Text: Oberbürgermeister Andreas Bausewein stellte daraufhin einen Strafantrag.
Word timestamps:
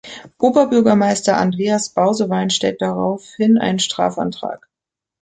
Oberbürgermeister 0.39 1.37
Andreas 1.37 1.89
Bausewein 1.91 2.49
stellte 2.49 2.85
daraufhin 2.85 3.59
einen 3.59 3.77
Strafantrag. 3.77 4.67